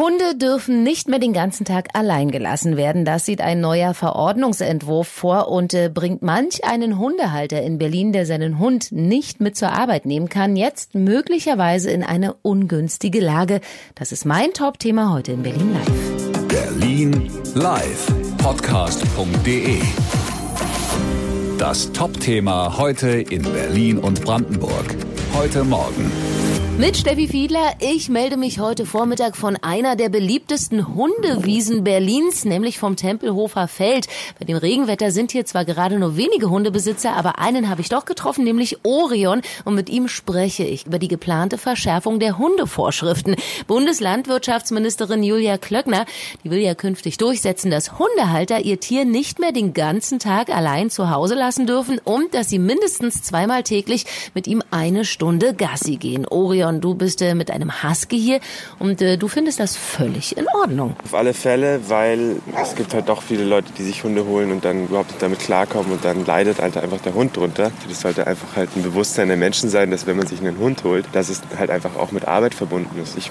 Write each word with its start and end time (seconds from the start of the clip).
Hunde 0.00 0.34
dürfen 0.34 0.82
nicht 0.82 1.08
mehr 1.08 1.18
den 1.18 1.34
ganzen 1.34 1.66
Tag 1.66 1.88
allein 1.92 2.30
gelassen 2.30 2.78
werden. 2.78 3.04
Das 3.04 3.26
sieht 3.26 3.42
ein 3.42 3.60
neuer 3.60 3.92
Verordnungsentwurf 3.92 5.06
vor 5.06 5.48
und 5.48 5.74
äh, 5.74 5.90
bringt 5.92 6.22
manch 6.22 6.64
einen 6.64 6.98
Hundehalter 6.98 7.60
in 7.60 7.76
Berlin, 7.76 8.14
der 8.14 8.24
seinen 8.24 8.58
Hund 8.58 8.92
nicht 8.92 9.42
mit 9.42 9.58
zur 9.58 9.72
Arbeit 9.72 10.06
nehmen 10.06 10.30
kann, 10.30 10.56
jetzt 10.56 10.94
möglicherweise 10.94 11.90
in 11.90 12.02
eine 12.02 12.32
ungünstige 12.32 13.20
Lage. 13.20 13.60
Das 13.94 14.10
ist 14.10 14.24
mein 14.24 14.54
Top-Thema 14.54 15.12
heute 15.12 15.32
in 15.32 15.42
Berlin 15.42 15.74
Live. 15.74 16.48
Berlin 16.48 17.30
Live. 17.52 18.06
Podcast.de. 18.38 19.82
Das 21.58 21.92
Top-Thema 21.92 22.78
heute 22.78 23.08
in 23.10 23.42
Berlin 23.42 23.98
und 23.98 24.24
Brandenburg. 24.24 24.96
Heute 25.34 25.62
Morgen. 25.62 26.10
Mit 26.78 26.96
Steffi 26.96 27.28
Fiedler. 27.28 27.74
Ich 27.78 28.08
melde 28.08 28.38
mich 28.38 28.58
heute 28.58 28.86
Vormittag 28.86 29.36
von 29.36 29.56
einer 29.56 29.96
der 29.96 30.08
beliebtesten 30.08 30.94
Hundewiesen 30.94 31.84
Berlins, 31.84 32.46
nämlich 32.46 32.78
vom 32.78 32.96
Tempelhofer 32.96 33.68
Feld. 33.68 34.06
Bei 34.38 34.46
dem 34.46 34.56
Regenwetter 34.56 35.10
sind 35.10 35.30
hier 35.30 35.44
zwar 35.44 35.66
gerade 35.66 35.98
nur 35.98 36.16
wenige 36.16 36.48
Hundebesitzer, 36.48 37.12
aber 37.12 37.38
einen 37.38 37.68
habe 37.68 37.82
ich 37.82 37.90
doch 37.90 38.06
getroffen, 38.06 38.44
nämlich 38.44 38.78
Orion. 38.84 39.42
Und 39.66 39.74
mit 39.74 39.90
ihm 39.90 40.08
spreche 40.08 40.64
ich 40.64 40.86
über 40.86 40.98
die 40.98 41.08
geplante 41.08 41.58
Verschärfung 41.58 42.18
der 42.18 42.38
Hundevorschriften. 42.38 43.36
Bundeslandwirtschaftsministerin 43.66 45.22
Julia 45.22 45.58
Klöckner, 45.58 46.06
die 46.44 46.50
will 46.50 46.60
ja 46.60 46.74
künftig 46.74 47.18
durchsetzen, 47.18 47.70
dass 47.70 47.98
Hundehalter 47.98 48.60
ihr 48.60 48.80
Tier 48.80 49.04
nicht 49.04 49.38
mehr 49.38 49.52
den 49.52 49.74
ganzen 49.74 50.18
Tag 50.18 50.48
allein 50.48 50.88
zu 50.88 51.10
Hause 51.10 51.34
lassen 51.34 51.66
dürfen 51.66 51.98
und 52.02 52.32
dass 52.32 52.48
sie 52.48 52.58
mindestens 52.58 53.22
zweimal 53.22 53.64
täglich 53.64 54.06
mit 54.34 54.46
ihm 54.46 54.62
eine 54.70 55.04
Stunde 55.04 55.52
Gassi 55.52 55.96
gehen. 55.96 56.26
Orion 56.26 56.59
Leon, 56.60 56.80
du 56.80 56.94
bist 56.94 57.22
äh, 57.22 57.34
mit 57.34 57.50
einem 57.50 57.82
Husky 57.82 58.18
hier 58.18 58.40
und 58.78 59.00
äh, 59.00 59.16
du 59.16 59.28
findest 59.28 59.60
das 59.60 59.76
völlig 59.76 60.36
in 60.36 60.46
Ordnung. 60.48 60.94
Auf 61.02 61.14
alle 61.14 61.32
Fälle, 61.32 61.80
weil 61.88 62.36
es 62.62 62.74
gibt 62.74 62.92
halt 62.92 63.08
doch 63.08 63.22
viele 63.22 63.44
Leute, 63.44 63.72
die 63.78 63.82
sich 63.82 64.04
Hunde 64.04 64.26
holen 64.26 64.52
und 64.52 64.64
dann 64.64 64.84
überhaupt 64.84 65.10
nicht 65.10 65.22
damit 65.22 65.38
klarkommen 65.38 65.92
und 65.92 66.04
dann 66.04 66.26
leidet 66.26 66.60
halt 66.60 66.76
einfach 66.76 67.00
der 67.00 67.14
Hund 67.14 67.36
drunter. 67.36 67.72
Das 67.88 68.00
sollte 68.02 68.26
einfach 68.26 68.56
halt 68.56 68.76
ein 68.76 68.82
Bewusstsein 68.82 69.28
der 69.28 69.38
Menschen 69.38 69.70
sein, 69.70 69.90
dass 69.90 70.06
wenn 70.06 70.18
man 70.18 70.26
sich 70.26 70.40
einen 70.40 70.58
Hund 70.58 70.84
holt, 70.84 71.06
dass 71.12 71.30
es 71.30 71.40
halt 71.58 71.70
einfach 71.70 71.96
auch 71.96 72.12
mit 72.12 72.28
Arbeit 72.28 72.54
verbunden 72.54 73.00
ist. 73.02 73.16
Ich 73.16 73.30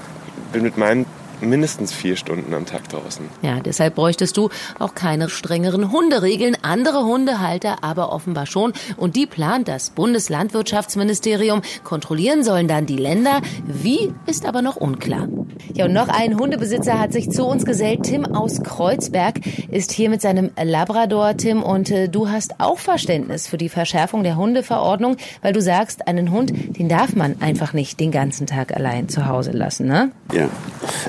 bin 0.51 0.63
mit 0.63 0.77
meinem 0.77 1.05
mindestens 1.41 1.93
vier 1.93 2.15
Stunden 2.15 2.53
am 2.53 2.65
Tag 2.65 2.89
draußen. 2.89 3.25
Ja, 3.41 3.59
deshalb 3.59 3.95
bräuchtest 3.95 4.37
du 4.37 4.49
auch 4.77 4.95
keine 4.95 5.29
strengeren 5.29 5.91
Hunderegeln. 5.91 6.57
Andere 6.61 7.05
Hundehalter 7.05 7.83
aber 7.83 8.11
offenbar 8.11 8.45
schon. 8.45 8.73
Und 8.97 9.15
die 9.15 9.25
plant 9.25 9.67
das 9.67 9.91
Bundeslandwirtschaftsministerium. 9.91 11.61
Kontrollieren 11.83 12.43
sollen 12.43 12.67
dann 12.67 12.85
die 12.85 12.97
Länder. 12.97 13.41
Wie 13.65 14.13
ist 14.25 14.45
aber 14.45 14.61
noch 14.61 14.75
unklar. 14.75 15.27
Ja, 15.73 15.85
und 15.85 15.93
noch 15.93 16.07
ein 16.07 16.39
Hundebesitzer 16.39 16.99
hat 16.99 17.13
sich 17.13 17.29
zu 17.29 17.45
uns 17.45 17.65
gesellt. 17.65 18.03
Tim 18.03 18.25
aus 18.25 18.61
Kreuzberg 18.63 19.39
ist 19.69 19.91
hier 19.91 20.09
mit 20.09 20.21
seinem 20.21 20.51
Labrador, 20.61 21.35
Tim. 21.37 21.63
Und 21.63 21.91
äh, 21.91 22.07
du 22.09 22.29
hast 22.29 22.59
auch 22.59 22.79
Verständnis 22.79 23.47
für 23.47 23.57
die 23.57 23.69
Verschärfung 23.69 24.23
der 24.23 24.35
Hundeverordnung, 24.37 25.17
weil 25.41 25.53
du 25.53 25.61
sagst, 25.61 26.07
einen 26.07 26.31
Hund, 26.31 26.51
den 26.77 26.89
darf 26.89 27.15
man 27.15 27.41
einfach 27.41 27.73
nicht 27.73 27.99
den 27.99 28.11
ganzen 28.11 28.47
Tag 28.47 28.75
allein 28.75 29.09
zu 29.09 29.27
Hause 29.27 29.51
lassen, 29.51 29.87
ne? 29.87 30.11
Ja. 30.33 30.49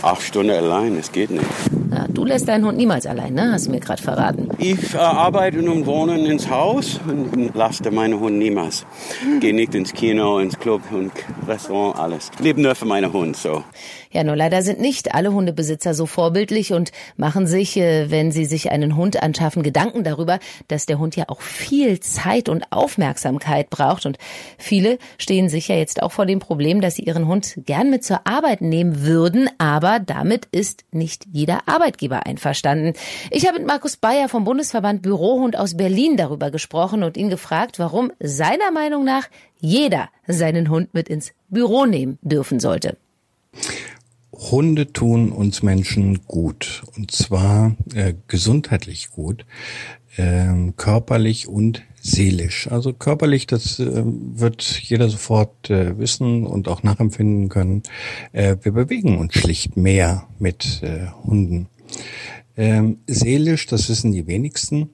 Ach, 0.02 0.19
acht 0.20 0.26
Stunden 0.26 0.50
allein, 0.50 0.96
das 0.96 1.10
geht 1.12 1.30
nicht. 1.30 1.44
Ja, 1.90 2.06
du 2.08 2.24
lässt 2.24 2.46
deinen 2.46 2.66
Hund 2.66 2.76
niemals 2.76 3.06
allein, 3.06 3.32
ne? 3.34 3.52
Hast 3.52 3.66
du 3.66 3.70
mir 3.70 3.80
gerade 3.80 4.02
verraten. 4.02 4.48
Ich 4.58 4.94
äh, 4.94 4.98
arbeite 4.98 5.58
und 5.58 5.86
wohne 5.86 6.18
ins 6.28 6.48
Haus 6.50 7.00
und 7.06 7.54
lasse 7.54 7.90
meinen 7.90 8.20
Hund 8.20 8.36
niemals. 8.38 8.84
Gehe 9.40 9.54
nicht 9.54 9.74
ins 9.74 9.92
Kino, 9.92 10.38
ins 10.38 10.58
Club 10.58 10.82
und 10.92 11.12
Restaurant, 11.48 11.98
alles. 11.98 12.30
Lebe 12.38 12.60
nur 12.60 12.74
für 12.74 12.84
meinen 12.84 13.12
Hund, 13.12 13.36
so. 13.36 13.64
Ja, 14.12 14.24
nur 14.24 14.34
leider 14.34 14.62
sind 14.62 14.80
nicht 14.80 15.14
alle 15.14 15.32
Hundebesitzer 15.32 15.94
so 15.94 16.04
vorbildlich 16.04 16.72
und 16.72 16.90
machen 17.16 17.46
sich, 17.46 17.76
äh, 17.76 18.10
wenn 18.10 18.32
sie 18.32 18.44
sich 18.44 18.72
einen 18.72 18.96
Hund 18.96 19.22
anschaffen, 19.22 19.62
Gedanken 19.62 20.02
darüber, 20.02 20.40
dass 20.66 20.84
der 20.84 20.98
Hund 20.98 21.14
ja 21.14 21.28
auch 21.28 21.40
viel 21.40 22.00
Zeit 22.00 22.48
und 22.48 22.64
Aufmerksamkeit 22.72 23.70
braucht. 23.70 24.06
Und 24.06 24.18
viele 24.58 24.98
stehen 25.16 25.48
sicher 25.48 25.76
jetzt 25.76 26.02
auch 26.02 26.10
vor 26.10 26.26
dem 26.26 26.40
Problem, 26.40 26.80
dass 26.80 26.96
sie 26.96 27.04
ihren 27.04 27.28
Hund 27.28 27.60
gern 27.66 27.88
mit 27.88 28.02
zur 28.02 28.26
Arbeit 28.26 28.62
nehmen 28.62 29.02
würden, 29.04 29.48
aber 29.58 30.00
damit 30.00 30.46
ist 30.50 30.84
nicht 30.90 31.26
jeder 31.30 31.60
Arbeitgeber 31.66 32.26
einverstanden. 32.26 32.94
Ich 33.30 33.46
habe 33.46 33.58
mit 33.58 33.68
Markus 33.68 33.96
Bayer 33.96 34.28
vom 34.28 34.42
Bundesverband 34.42 35.02
Bürohund 35.02 35.56
aus 35.56 35.76
Berlin 35.76 36.16
darüber 36.16 36.50
gesprochen 36.50 37.04
und 37.04 37.16
ihn 37.16 37.30
gefragt, 37.30 37.78
warum 37.78 38.10
seiner 38.18 38.72
Meinung 38.72 39.04
nach 39.04 39.28
jeder 39.60 40.08
seinen 40.26 40.68
Hund 40.68 40.94
mit 40.94 41.08
ins 41.08 41.32
Büro 41.48 41.86
nehmen 41.86 42.18
dürfen 42.22 42.58
sollte. 42.58 42.96
Hunde 44.50 44.92
tun 44.92 45.32
uns 45.32 45.62
Menschen 45.62 46.20
gut 46.26 46.82
und 46.96 47.10
zwar 47.10 47.76
äh, 47.94 48.14
gesundheitlich 48.26 49.10
gut, 49.10 49.44
äh, 50.16 50.72
körperlich 50.76 51.46
und 51.46 51.82
seelisch. 52.00 52.68
Also 52.70 52.92
körperlich, 52.92 53.46
das 53.46 53.78
äh, 53.78 54.02
wird 54.04 54.62
jeder 54.82 55.08
sofort 55.08 55.68
äh, 55.68 55.98
wissen 55.98 56.46
und 56.46 56.68
auch 56.68 56.82
nachempfinden 56.82 57.48
können. 57.48 57.82
Äh, 58.32 58.56
wir 58.62 58.72
bewegen 58.72 59.18
uns 59.18 59.34
schlicht 59.34 59.76
mehr 59.76 60.26
mit 60.38 60.82
äh, 60.82 61.08
Hunden. 61.24 61.68
Ähm, 62.56 62.98
seelisch, 63.06 63.66
das 63.66 63.88
wissen 63.88 64.12
die 64.12 64.26
wenigsten 64.26 64.90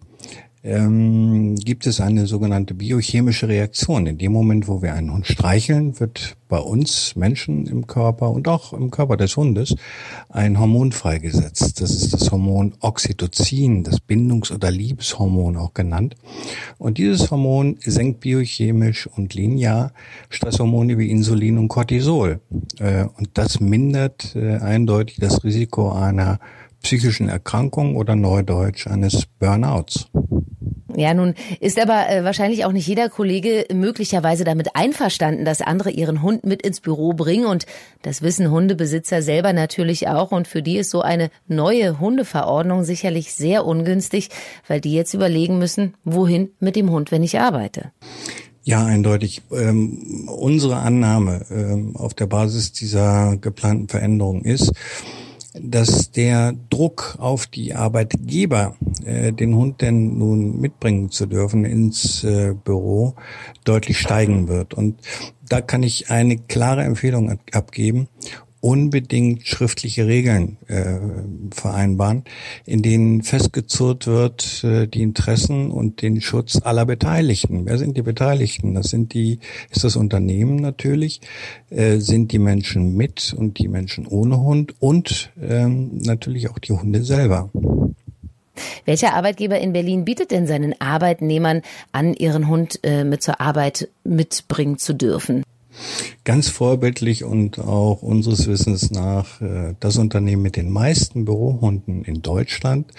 ähm, 0.67 1.55
gibt 1.55 1.87
es 1.87 2.01
eine 2.01 2.27
sogenannte 2.27 2.75
biochemische 2.75 3.47
Reaktion. 3.47 4.07
In 4.07 4.19
dem 4.19 4.33
Moment, 4.33 4.67
wo 4.67 4.83
wir 4.83 4.95
einen 4.95 5.13
Hund 5.13 5.27
streicheln, 5.27 5.99
wird 6.01 6.37
bei 6.49 6.59
uns 6.59 7.15
Menschen 7.15 7.67
im 7.67 7.87
Körper 7.87 8.31
und 8.31 8.49
auch 8.49 8.73
im 8.73 8.91
Körper 8.91 9.17
des 9.17 9.37
Hundes 9.37 9.77
ein 10.29 10.59
Hormon 10.59 10.91
freigesetzt. 10.91 11.81
Das 11.81 11.91
ist 11.91 12.13
das 12.13 12.33
Hormon 12.33 12.75
Oxytocin, 12.81 13.85
das 13.85 14.01
Bindungs- 14.01 14.51
oder 14.51 14.71
Liebeshormon 14.71 15.57
auch 15.57 15.73
genannt. 15.73 16.17
Und 16.79 16.99
dieses 16.99 17.31
Hormon 17.31 17.79
senkt 17.85 18.21
biochemisch 18.21 19.07
und 19.07 19.35
linear 19.35 19.93
Stresshormone 20.31 20.99
wie 20.99 21.11
Insulin 21.11 21.59
und 21.59 21.69
Cortisol. 21.69 22.41
Äh, 22.81 23.05
und 23.05 23.31
das 23.35 23.61
mindert 23.61 24.35
äh, 24.35 24.57
eindeutig 24.57 25.19
das 25.21 25.45
Risiko 25.45 25.93
einer 25.93 26.41
psychischen 26.83 27.29
Erkrankung 27.29 27.97
oder 27.97 28.15
neudeutsch 28.15 28.87
eines 28.87 29.27
Burnouts. 29.27 30.09
Ja, 30.97 31.13
nun 31.13 31.35
ist 31.61 31.79
aber 31.79 32.09
äh, 32.09 32.25
wahrscheinlich 32.25 32.65
auch 32.65 32.73
nicht 32.73 32.87
jeder 32.87 33.11
Kollege 33.11 33.67
möglicherweise 33.73 34.45
damit 34.45 34.75
einverstanden, 34.75 35.45
dass 35.45 35.61
andere 35.61 35.91
ihren 35.91 36.23
Hund 36.23 36.47
mit 36.47 36.63
ins 36.63 36.81
Büro 36.81 37.13
bringen. 37.13 37.45
Und 37.45 37.67
das 38.01 38.23
wissen 38.23 38.51
Hundebesitzer 38.51 39.21
selber 39.21 39.53
natürlich 39.53 40.09
auch. 40.09 40.33
Und 40.33 40.49
für 40.49 40.63
die 40.63 40.79
ist 40.79 40.91
so 40.91 41.03
eine 41.03 41.31
neue 41.49 42.01
Hundeverordnung 42.01 42.85
sicherlich 42.85 43.35
sehr 43.35 43.67
ungünstig, 43.67 44.31
weil 44.69 44.81
die 44.81 44.95
jetzt 44.95 45.13
überlegen 45.13 45.59
müssen, 45.59 45.95
wohin 46.05 46.51
mit 46.61 46.77
dem 46.77 46.91
Hund, 46.91 47.13
wenn 47.13 47.23
ich 47.23 47.39
arbeite. 47.39 47.93
Ja, 48.63 48.85
eindeutig. 48.85 49.43
Ähm, 49.53 50.29
unsere 50.29 50.77
Annahme 50.77 51.45
ähm, 51.51 51.95
auf 51.95 52.15
der 52.15 52.27
Basis 52.27 52.73
dieser 52.73 53.37
geplanten 53.37 53.89
Veränderung 53.89 54.43
ist, 54.43 54.73
dass 55.61 56.11
der 56.11 56.55
Druck 56.71 57.17
auf 57.19 57.47
die 57.47 57.75
Arbeitgeber, 57.75 58.77
äh, 59.07 59.33
den 59.33 59.55
Hund 59.55 59.81
denn 59.81 60.19
nun 60.19 60.61
mitbringen 60.61 61.11
zu 61.11 61.27
dürfen 61.27 61.65
ins 61.65 62.25
äh, 62.25 62.55
Büro, 62.55 63.15
deutlich 63.65 63.99
steigen 63.99 64.49
wird. 64.49 64.75
Und 64.75 65.01
da 65.49 65.61
kann 65.61 65.83
ich 65.83 66.11
eine 66.11 66.37
klare 66.37 66.83
Empfehlung 66.83 67.39
abgeben 67.53 68.09
unbedingt 68.67 69.47
schriftliche 69.47 70.09
Regeln 70.09 70.57
äh, 70.67 70.99
vereinbaren, 71.55 72.25
in 72.65 72.83
denen 72.83 73.23
festgezurrt 73.23 74.09
wird 74.09 74.65
äh, 74.65 74.89
die 74.89 75.03
Interessen 75.03 75.71
und 75.71 76.03
den 76.03 76.21
Schutz 76.21 76.61
aller 76.63 76.85
Beteiligten. 76.85 77.67
Wer 77.67 77.79
sind 77.79 77.97
die 77.97 78.03
Beteiligten? 78.03 78.75
Das 78.75 78.89
sind 78.89 79.15
die, 79.15 79.39
ist 79.71 79.85
das 79.85 79.95
Unternehmen 79.95 80.57
natürlich, 80.57 81.21
äh, 81.71 81.99
sind 81.99 82.33
die 82.33 82.41
Menschen 82.41 82.97
mit 82.97 83.35
und 83.39 83.59
die 83.59 83.69
Menschen 83.69 84.05
ohne 84.05 84.41
Hund 84.41 84.75
und 84.81 85.31
ähm, 85.41 85.99
natürlich 85.99 86.51
auch 86.51 86.59
die 86.59 86.73
Hunde 86.73 87.05
selber. 87.05 87.51
Welcher 88.85 89.15
Arbeitgeber 89.15 89.59
in 89.59 89.73
Berlin 89.73 90.05
bietet 90.05 90.31
denn 90.31 90.47
seinen 90.47 90.81
Arbeitnehmern 90.81 91.63
an, 91.93 92.15
ihren 92.15 92.49
Hund 92.49 92.81
äh, 92.83 93.05
mit 93.05 93.23
zur 93.23 93.41
Arbeit 93.41 93.89
mitbringen 94.05 94.79
zu 94.79 94.95
dürfen? 94.95 95.43
Ganz 96.25 96.49
vorbildlich 96.49 97.25
und 97.25 97.59
auch 97.59 98.03
unseres 98.03 98.47
Wissens 98.49 98.91
nach 98.91 99.41
äh, 99.41 99.75
das 99.79 99.99
Unternehmen 99.99 100.43
mit 100.43 100.57
den 100.57 100.71
meisten 100.71 101.25
Bürohunden 101.25 102.03
in 102.05 102.23
Deutschland 102.23 102.91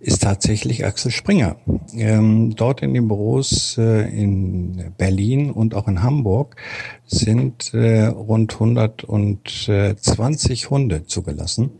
ist 0.00 0.22
tatsächlich 0.22 0.84
Axel 0.84 1.12
Springer. 1.12 1.56
Ähm, 1.94 2.56
dort 2.56 2.82
in 2.82 2.92
den 2.92 3.06
Büros 3.06 3.78
äh, 3.78 4.08
in 4.08 4.92
Berlin 4.98 5.52
und 5.52 5.74
auch 5.74 5.86
in 5.86 6.02
Hamburg 6.02 6.56
sind 7.12 7.72
äh, 7.74 8.06
rund 8.06 8.54
120 8.54 10.70
Hunde 10.70 11.06
zugelassen. 11.06 11.70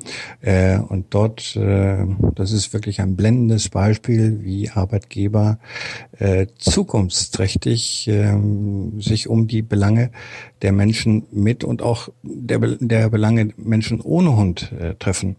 Äh, 0.40 0.79
und 0.79 1.14
dort, 1.14 1.56
äh, 1.56 2.05
das 2.34 2.52
ist 2.52 2.75
wirklich 2.75 3.00
ein 3.00 3.17
blendendes 3.17 3.70
Beispiel, 3.70 4.40
wie 4.43 4.70
Arbeitgeber 4.70 5.58
äh, 6.19 6.46
zukunftsträchtig 6.58 8.08
äh, 8.08 8.37
sich 8.99 9.29
um 9.29 9.49
die 9.49 9.62
Belange 9.62 10.11
der 10.61 10.73
Menschen 10.73 11.25
mit 11.32 11.64
und 11.64 11.81
auch 11.81 12.11
der, 12.23 12.58
der 12.58 13.08
Belange 13.08 13.55
Menschen 13.56 14.02
ohne 14.02 14.37
Hund 14.37 14.70
äh, 14.79 14.96
treffen. 14.96 15.37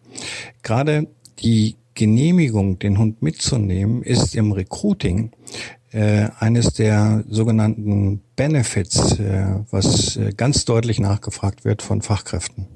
Gerade 0.63 1.07
die 1.39 1.75
Genehmigung, 1.93 2.79
den 2.79 2.97
Hund 2.97 3.21
mitzunehmen, 3.21 4.01
ist 4.01 4.35
im 4.35 4.51
Recruiting 4.51 5.29
äh, 5.93 6.29
eines 6.39 6.73
der 6.73 7.23
sogenannten 7.29 8.21
Benefits, 8.35 9.19
äh, 9.19 9.45
was 9.69 10.17
äh, 10.17 10.31
ganz 10.35 10.65
deutlich 10.65 10.99
nachgefragt 10.99 11.65
wird 11.65 11.81
von 11.81 12.01
Fachkräften. 12.01 12.67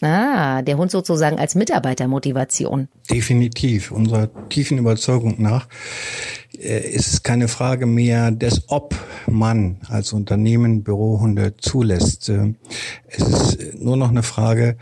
Ah, 0.00 0.62
der 0.62 0.76
Hund 0.76 0.90
sozusagen 0.90 1.38
als 1.38 1.54
Mitarbeitermotivation. 1.54 2.88
Definitiv. 3.10 3.90
Unserer 3.90 4.30
tiefen 4.48 4.78
Überzeugung 4.78 5.34
nach 5.38 5.68
äh, 6.58 6.90
ist 6.90 7.12
es 7.12 7.22
keine 7.22 7.48
Frage 7.48 7.86
mehr 7.86 8.30
des, 8.30 8.64
ob 8.68 8.94
man 9.26 9.78
als 9.88 10.12
Unternehmen 10.12 10.82
Bürohunde 10.82 11.56
zulässt. 11.58 12.30
Äh, 12.30 12.54
es 13.06 13.28
ist 13.28 13.80
nur 13.80 13.96
noch 13.96 14.10
eine 14.10 14.22
Frage 14.22 14.76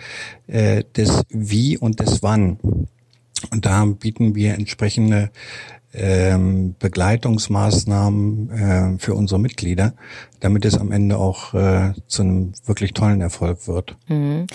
des 0.47 1.23
Wie 1.31 1.79
und 1.79 2.01
des 2.01 2.23
Wann. 2.23 2.59
Und 3.51 3.67
da 3.67 3.85
bieten 3.85 4.35
wir 4.35 4.55
entsprechende 4.55 5.31
ähm, 5.95 6.75
Begleitungsmaßnahmen 6.79 8.51
äh, 8.51 8.99
für 8.99 9.15
unsere 9.15 9.41
Mitglieder, 9.41 9.95
damit 10.41 10.65
es 10.65 10.77
am 10.77 10.91
Ende 10.93 11.19
auch 11.19 11.55
äh, 11.55 11.93
zu 12.07 12.23
einem 12.23 12.53
wirklich 12.65 12.93
tollen 12.93 13.21
Erfolg 13.21 13.69
wird. 13.69 13.97
Mhm. 14.09 14.47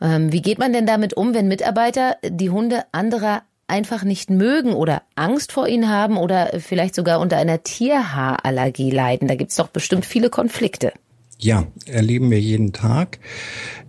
Ähm, 0.00 0.32
wie 0.32 0.42
geht 0.42 0.58
man 0.58 0.72
denn 0.72 0.86
damit 0.86 1.14
um, 1.14 1.34
wenn 1.34 1.46
Mitarbeiter 1.46 2.16
die 2.28 2.50
Hunde 2.50 2.84
anderer 2.90 3.42
einfach 3.68 4.02
nicht 4.02 4.28
mögen 4.28 4.74
oder 4.74 5.02
Angst 5.14 5.52
vor 5.52 5.68
ihnen 5.68 5.88
haben 5.88 6.16
oder 6.16 6.50
vielleicht 6.58 6.94
sogar 6.94 7.20
unter 7.20 7.36
einer 7.36 7.62
Tierhaarallergie 7.62 8.90
leiden? 8.90 9.28
Da 9.28 9.36
gibt's 9.36 9.56
doch 9.56 9.68
bestimmt 9.68 10.04
viele 10.04 10.28
Konflikte. 10.28 10.92
Ja, 11.42 11.66
erleben 11.86 12.30
wir 12.30 12.40
jeden 12.40 12.72
Tag. 12.72 13.18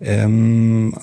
Ähm, 0.01 0.95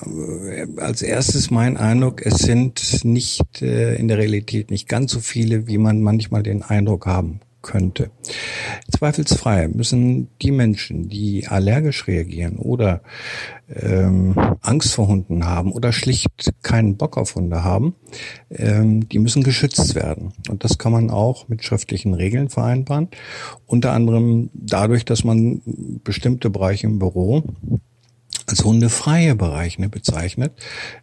als 0.75 1.01
erstes 1.01 1.49
mein 1.49 1.77
Eindruck, 1.77 2.25
es 2.25 2.39
sind 2.39 3.05
nicht 3.05 3.61
äh, 3.61 3.95
in 3.95 4.09
der 4.09 4.17
Realität 4.17 4.69
nicht 4.69 4.89
ganz 4.89 5.13
so 5.13 5.21
viele, 5.21 5.67
wie 5.67 5.77
man 5.77 6.01
manchmal 6.01 6.43
den 6.43 6.61
Eindruck 6.61 7.05
haben 7.05 7.39
könnte. 7.61 8.11
Zweifelsfrei 8.91 9.67
müssen 9.67 10.29
die 10.41 10.51
Menschen, 10.51 11.09
die 11.09 11.47
allergisch 11.47 12.07
reagieren 12.07 12.57
oder 12.57 13.01
ähm, 13.73 14.35
Angst 14.61 14.93
vor 14.93 15.07
Hunden 15.07 15.45
haben 15.45 15.71
oder 15.71 15.91
schlicht 15.91 16.53
keinen 16.61 16.97
Bock 16.97 17.17
auf 17.17 17.35
Hunde 17.35 17.63
haben, 17.63 17.95
ähm, 18.49 19.07
die 19.07 19.19
müssen 19.19 19.43
geschützt 19.43 19.95
werden. 19.95 20.33
Und 20.49 20.63
das 20.63 20.77
kann 20.77 20.91
man 20.91 21.09
auch 21.09 21.47
mit 21.47 21.63
schriftlichen 21.63 22.13
Regeln 22.13 22.49
vereinbaren. 22.49 23.09
Unter 23.65 23.93
anderem 23.93 24.49
dadurch, 24.53 25.05
dass 25.05 25.23
man 25.23 25.61
bestimmte 26.03 26.49
Bereiche 26.49 26.87
im 26.87 26.99
Büro 26.99 27.43
als 28.47 28.63
hundefreie 28.63 29.35
Bereiche 29.35 29.87
bezeichnet 29.89 30.51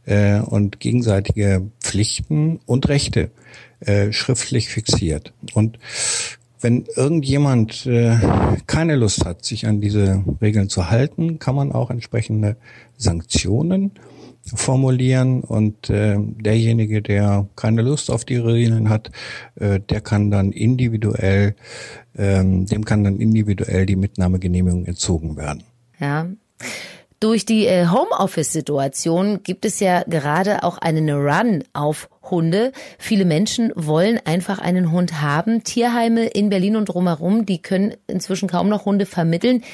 äh, 0.04 0.40
und 0.40 0.80
gegenseitige 0.80 1.70
Pflichten 1.80 2.60
und 2.66 2.88
Rechte 2.88 3.30
äh, 3.80 4.12
schriftlich 4.12 4.68
fixiert. 4.68 5.32
Und 5.54 5.78
wenn 6.60 6.86
irgendjemand 6.96 7.86
äh, 7.86 8.16
keine 8.66 8.96
Lust 8.96 9.24
hat, 9.24 9.44
sich 9.44 9.66
an 9.66 9.80
diese 9.80 10.24
Regeln 10.40 10.68
zu 10.68 10.90
halten, 10.90 11.38
kann 11.38 11.54
man 11.54 11.72
auch 11.72 11.90
entsprechende 11.90 12.56
Sanktionen 12.96 13.92
formulieren 14.42 15.42
und 15.42 15.90
äh, 15.90 16.16
derjenige, 16.18 17.02
der 17.02 17.46
keine 17.56 17.82
Lust 17.82 18.10
auf 18.10 18.24
die 18.24 18.36
Regeln 18.36 18.88
hat, 18.88 19.10
äh, 19.56 19.80
der 19.80 20.00
kann 20.00 20.30
dann 20.30 20.52
individuell, 20.52 21.54
ähm, 22.16 22.66
dem 22.66 22.84
kann 22.84 23.04
dann 23.04 23.18
individuell 23.18 23.86
die 23.86 23.96
Mitnahmegenehmigung 23.96 24.86
entzogen 24.86 25.36
werden. 25.36 25.64
Ja. 26.00 26.26
Durch 27.20 27.44
die 27.44 27.66
äh, 27.66 27.88
Homeoffice-Situation 27.88 29.42
gibt 29.42 29.64
es 29.64 29.80
ja 29.80 30.04
gerade 30.04 30.62
auch 30.62 30.78
einen 30.78 31.10
Run 31.10 31.64
auf 31.72 32.08
Hunde. 32.22 32.70
Viele 32.96 33.24
Menschen 33.24 33.72
wollen 33.74 34.20
einfach 34.24 34.60
einen 34.60 34.92
Hund 34.92 35.20
haben. 35.20 35.64
Tierheime 35.64 36.26
in 36.26 36.48
Berlin 36.48 36.76
und 36.76 36.84
drumherum, 36.84 37.44
die 37.44 37.60
können 37.60 37.94
inzwischen 38.06 38.48
kaum 38.48 38.68
noch 38.68 38.84
Hunde 38.84 39.04
vermitteln. 39.04 39.64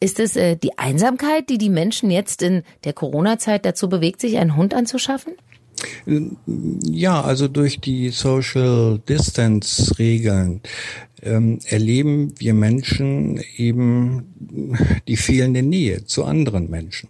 Ist 0.00 0.18
es 0.18 0.34
äh, 0.36 0.56
die 0.56 0.78
Einsamkeit, 0.78 1.50
die 1.50 1.58
die 1.58 1.68
Menschen 1.68 2.10
jetzt 2.10 2.40
in 2.40 2.62
der 2.84 2.94
Corona-Zeit 2.94 3.66
dazu 3.66 3.90
bewegt, 3.90 4.22
sich 4.22 4.38
einen 4.38 4.56
Hund 4.56 4.72
anzuschaffen? 4.72 5.34
Ja, 6.90 7.20
also 7.20 7.48
durch 7.48 7.80
die 7.80 8.10
Social 8.10 9.00
Distance 9.08 9.98
Regeln 9.98 10.60
ähm, 11.22 11.58
erleben 11.66 12.34
wir 12.38 12.54
Menschen 12.54 13.40
eben 13.56 14.26
die 15.08 15.16
fehlende 15.16 15.62
Nähe 15.62 16.04
zu 16.04 16.24
anderen 16.24 16.70
Menschen. 16.70 17.08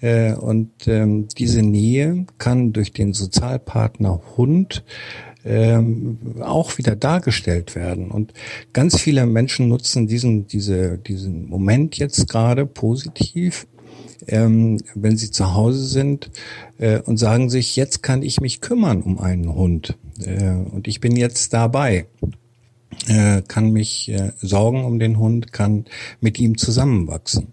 Äh, 0.00 0.34
und 0.34 0.70
ähm, 0.86 1.28
diese 1.36 1.62
Nähe 1.62 2.26
kann 2.38 2.72
durch 2.72 2.92
den 2.92 3.12
Sozialpartner 3.12 4.20
Hund 4.36 4.82
ähm, 5.44 6.18
auch 6.40 6.76
wieder 6.76 6.96
dargestellt 6.96 7.76
werden. 7.76 8.10
Und 8.10 8.32
ganz 8.72 9.00
viele 9.00 9.26
Menschen 9.26 9.68
nutzen 9.68 10.06
diesen, 10.06 10.48
diese, 10.48 10.98
diesen 10.98 11.48
Moment 11.48 11.96
jetzt 11.98 12.28
gerade 12.28 12.66
positiv, 12.66 13.66
ähm, 14.26 14.80
wenn 14.94 15.16
sie 15.16 15.30
zu 15.30 15.54
Hause 15.54 15.84
sind 15.84 16.30
äh, 16.78 17.00
und 17.00 17.16
sagen 17.16 17.50
sich, 17.50 17.76
jetzt 17.76 18.02
kann 18.02 18.22
ich 18.22 18.40
mich 18.40 18.60
kümmern 18.60 19.02
um 19.02 19.18
einen 19.18 19.54
Hund 19.54 19.96
äh, 20.20 20.50
und 20.50 20.88
ich 20.88 21.00
bin 21.00 21.16
jetzt 21.16 21.52
dabei 21.52 22.06
äh, 23.08 23.42
kann 23.46 23.72
mich 23.72 24.08
äh, 24.08 24.32
sorgen 24.38 24.84
um 24.84 24.98
den 24.98 25.18
Hund, 25.18 25.52
kann 25.52 25.84
mit 26.20 26.38
ihm 26.38 26.58
zusammenwachsen. 26.58 27.48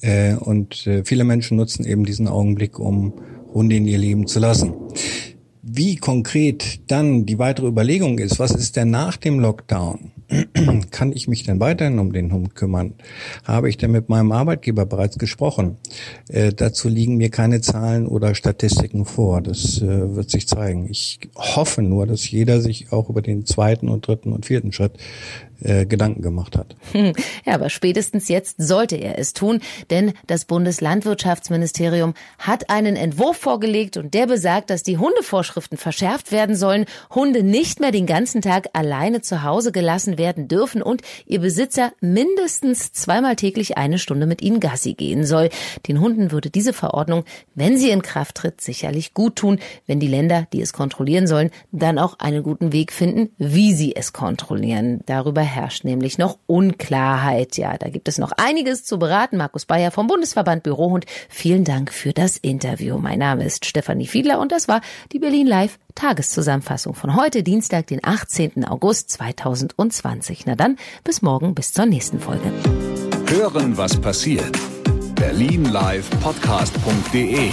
Äh, 0.00 0.34
und 0.34 0.86
äh, 0.86 1.04
viele 1.04 1.24
Menschen 1.24 1.56
nutzen 1.56 1.84
eben 1.84 2.04
diesen 2.04 2.28
Augenblick, 2.28 2.78
um 2.78 3.14
Hunde 3.52 3.76
in 3.76 3.86
ihr 3.86 3.98
Leben 3.98 4.26
zu 4.26 4.40
lassen. 4.40 4.74
Wie 5.76 5.96
konkret 5.96 6.88
dann 6.88 7.26
die 7.26 7.40
weitere 7.40 7.66
Überlegung 7.66 8.20
ist, 8.20 8.38
was 8.38 8.52
ist 8.52 8.76
denn 8.76 8.90
nach 8.90 9.16
dem 9.16 9.40
Lockdown? 9.40 10.12
Kann 10.92 11.10
ich 11.10 11.26
mich 11.26 11.42
denn 11.42 11.58
weiterhin 11.58 11.98
um 11.98 12.12
den 12.12 12.32
Hund 12.32 12.54
kümmern? 12.54 12.94
Habe 13.42 13.68
ich 13.68 13.76
denn 13.76 13.90
mit 13.90 14.08
meinem 14.08 14.30
Arbeitgeber 14.30 14.86
bereits 14.86 15.18
gesprochen? 15.18 15.78
Äh, 16.28 16.52
dazu 16.52 16.88
liegen 16.88 17.16
mir 17.16 17.28
keine 17.28 17.60
Zahlen 17.60 18.06
oder 18.06 18.36
Statistiken 18.36 19.04
vor. 19.04 19.42
Das 19.42 19.82
äh, 19.82 20.14
wird 20.14 20.30
sich 20.30 20.46
zeigen. 20.46 20.88
Ich 20.88 21.18
hoffe 21.34 21.82
nur, 21.82 22.06
dass 22.06 22.30
jeder 22.30 22.60
sich 22.60 22.92
auch 22.92 23.10
über 23.10 23.20
den 23.20 23.44
zweiten 23.44 23.88
und 23.88 24.06
dritten 24.06 24.32
und 24.32 24.46
vierten 24.46 24.70
Schritt 24.70 24.92
äh, 25.60 25.86
Gedanken 25.86 26.22
gemacht 26.22 26.56
hat. 26.56 26.76
Ja, 27.44 27.54
aber 27.54 27.68
spätestens 27.68 28.28
jetzt 28.28 28.56
sollte 28.58 28.96
er 28.96 29.18
es 29.18 29.34
tun, 29.34 29.60
denn 29.90 30.12
das 30.26 30.46
Bundeslandwirtschaftsministerium 30.46 32.14
hat 32.38 32.70
einen 32.70 32.96
Entwurf 32.96 33.36
vorgelegt 33.36 33.96
und 33.96 34.14
der 34.14 34.26
besagt, 34.26 34.70
dass 34.70 34.82
die 34.82 34.98
Hundevorschriften 35.64 35.76
verschärft 35.78 36.32
werden 36.32 36.56
sollen, 36.56 36.86
Hunde 37.14 37.42
nicht 37.42 37.80
mehr 37.80 37.90
den 37.90 38.06
ganzen 38.06 38.42
Tag 38.42 38.68
alleine 38.72 39.20
zu 39.20 39.42
Hause 39.42 39.72
gelassen 39.72 40.18
werden 40.18 40.48
dürfen 40.48 40.82
und 40.82 41.02
ihr 41.26 41.40
Besitzer 41.40 41.92
mindestens 42.00 42.92
zweimal 42.92 43.36
täglich 43.36 43.76
eine 43.76 43.98
Stunde 43.98 44.26
mit 44.26 44.42
ihnen 44.42 44.60
Gassi 44.60 44.94
gehen 44.94 45.24
soll. 45.24 45.48
Den 45.88 46.00
Hunden 46.00 46.32
würde 46.32 46.50
diese 46.50 46.72
Verordnung, 46.72 47.24
wenn 47.54 47.78
sie 47.78 47.90
in 47.90 48.02
Kraft 48.02 48.36
tritt, 48.36 48.60
sicherlich 48.60 49.14
gut 49.14 49.36
tun, 49.36 49.58
wenn 49.86 50.00
die 50.00 50.08
Länder, 50.08 50.46
die 50.52 50.60
es 50.60 50.72
kontrollieren 50.72 51.26
sollen, 51.26 51.50
dann 51.72 51.98
auch 51.98 52.18
einen 52.18 52.42
guten 52.42 52.72
Weg 52.72 52.92
finden, 52.92 53.30
wie 53.38 53.72
sie 53.74 53.96
es 53.96 54.12
kontrollieren. 54.12 55.00
Darüber 55.06 55.42
herrscht 55.42 55.84
nämlich 55.84 56.18
noch 56.18 56.38
Unklarheit. 56.46 57.56
Ja, 57.56 57.76
da 57.78 57.88
gibt 57.88 58.08
es 58.08 58.18
noch 58.18 58.32
einiges 58.36 58.84
zu 58.84 58.98
beraten. 58.98 59.36
Markus 59.36 59.66
Bayer 59.66 59.90
vom 59.90 60.06
Bundesverband 60.06 60.62
Bürohund. 60.62 61.06
Vielen 61.28 61.64
Dank 61.64 61.92
für 61.92 62.12
das 62.12 62.36
Interview. 62.36 62.98
Mein 62.98 63.18
Name 63.18 63.44
ist 63.44 63.64
Stefanie 63.64 64.06
Fiedler 64.06 64.40
und 64.40 64.52
das 64.52 64.68
war 64.68 64.80
die 65.12 65.18
Berlin 65.18 65.46
Live 65.54 65.78
Tageszusammenfassung 65.94 66.96
von 66.96 67.14
heute, 67.14 67.44
Dienstag, 67.44 67.86
den 67.86 68.00
18. 68.02 68.64
August 68.64 69.10
2020. 69.10 70.46
Na 70.46 70.56
dann, 70.56 70.76
bis 71.04 71.22
morgen, 71.22 71.54
bis 71.54 71.72
zur 71.72 71.86
nächsten 71.86 72.18
Folge. 72.18 72.50
Hören, 73.28 73.76
was 73.76 73.96
passiert. 74.00 74.58
Berlinlivepodcast.de 75.14 77.50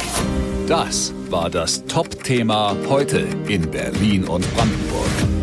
Das 0.68 1.14
war 1.30 1.52
das 1.52 1.86
Top-Thema 1.86 2.76
heute 2.90 3.28
in 3.48 3.70
Berlin 3.70 4.24
und 4.24 4.52
Brandenburg. 4.56 5.41